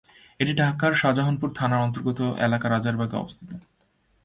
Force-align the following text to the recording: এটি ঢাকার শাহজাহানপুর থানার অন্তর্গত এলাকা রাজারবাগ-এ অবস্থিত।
এটি 0.39 0.53
ঢাকার 0.53 0.93
শাহজাহানপুর 0.93 1.49
থানার 1.55 1.83
অন্তর্গত 1.83 2.19
এলাকা 2.45 2.65
রাজারবাগ-এ 2.69 3.17
অবস্থিত। 3.19 3.49